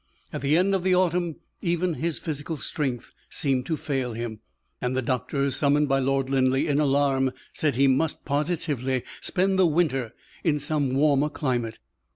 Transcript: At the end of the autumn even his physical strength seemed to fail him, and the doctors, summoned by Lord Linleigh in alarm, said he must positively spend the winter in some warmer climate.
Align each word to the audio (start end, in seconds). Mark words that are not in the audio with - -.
At 0.33 0.41
the 0.41 0.57
end 0.57 0.73
of 0.73 0.81
the 0.83 0.95
autumn 0.95 1.35
even 1.61 1.93
his 1.93 2.17
physical 2.17 2.57
strength 2.57 3.13
seemed 3.29 3.67
to 3.67 3.77
fail 3.77 4.13
him, 4.13 4.39
and 4.81 4.97
the 4.97 5.01
doctors, 5.03 5.55
summoned 5.55 5.89
by 5.89 5.99
Lord 5.99 6.27
Linleigh 6.27 6.61
in 6.65 6.79
alarm, 6.79 7.33
said 7.53 7.75
he 7.75 7.85
must 7.87 8.25
positively 8.25 9.03
spend 9.21 9.59
the 9.59 9.67
winter 9.67 10.15
in 10.43 10.57
some 10.57 10.95
warmer 10.95 11.29
climate. 11.29 11.77